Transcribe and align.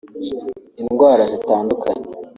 indwara 0.81 1.23
zitandukanye 1.31 2.05